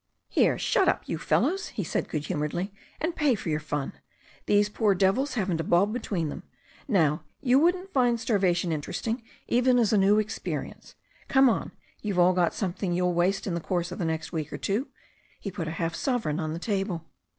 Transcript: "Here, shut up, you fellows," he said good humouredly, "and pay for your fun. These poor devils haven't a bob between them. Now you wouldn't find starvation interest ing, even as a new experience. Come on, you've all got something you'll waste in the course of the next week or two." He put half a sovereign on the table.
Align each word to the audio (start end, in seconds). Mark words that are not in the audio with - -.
"Here, 0.29 0.57
shut 0.57 0.87
up, 0.87 1.03
you 1.07 1.19
fellows," 1.19 1.67
he 1.67 1.83
said 1.83 2.09
good 2.09 2.25
humouredly, 2.25 2.73
"and 2.99 3.15
pay 3.15 3.35
for 3.35 3.49
your 3.49 3.59
fun. 3.59 3.93
These 4.47 4.67
poor 4.67 4.95
devils 4.95 5.35
haven't 5.35 5.61
a 5.61 5.63
bob 5.63 5.93
between 5.93 6.29
them. 6.29 6.41
Now 6.87 7.23
you 7.39 7.59
wouldn't 7.59 7.93
find 7.93 8.19
starvation 8.19 8.71
interest 8.71 9.07
ing, 9.07 9.21
even 9.47 9.77
as 9.77 9.93
a 9.93 9.99
new 9.99 10.17
experience. 10.17 10.95
Come 11.27 11.51
on, 11.51 11.71
you've 12.01 12.17
all 12.17 12.33
got 12.33 12.55
something 12.55 12.93
you'll 12.93 13.13
waste 13.13 13.45
in 13.45 13.53
the 13.53 13.59
course 13.61 13.91
of 13.91 13.99
the 13.99 14.05
next 14.05 14.33
week 14.33 14.51
or 14.51 14.57
two." 14.57 14.87
He 15.39 15.51
put 15.51 15.67
half 15.67 15.93
a 15.93 15.95
sovereign 15.97 16.39
on 16.39 16.53
the 16.53 16.57
table. 16.57 17.05